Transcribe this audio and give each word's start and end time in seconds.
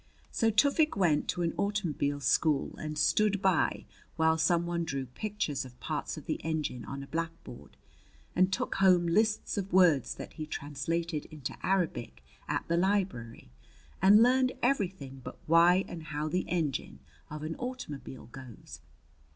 So 0.31 0.49
Tufik 0.49 0.97
went 0.97 1.27
to 1.27 1.43
an 1.43 1.53
automobile 1.59 2.19
school 2.21 2.75
and 2.79 2.97
stood 2.97 3.39
by 3.39 3.85
while 4.15 4.35
some 4.35 4.65
one 4.65 4.83
drew 4.83 5.05
pictures 5.05 5.63
of 5.63 5.79
parts 5.79 6.17
of 6.17 6.25
the 6.25 6.43
engine 6.43 6.83
on 6.85 7.03
a 7.03 7.07
blackboard, 7.07 7.77
and 8.35 8.51
took 8.51 8.73
home 8.73 9.05
lists 9.05 9.59
of 9.59 9.71
words 9.71 10.15
that 10.15 10.33
he 10.33 10.47
translated 10.47 11.25
into 11.27 11.55
Arabic 11.63 12.23
at 12.47 12.67
the 12.67 12.77
library, 12.77 13.51
and 14.01 14.23
learned 14.23 14.53
everything 14.63 15.21
but 15.23 15.37
why 15.45 15.85
and 15.87 16.01
how 16.05 16.27
the 16.27 16.49
engine 16.49 17.01
of 17.29 17.43
an 17.43 17.55
automobile 17.57 18.25
goes. 18.25 18.81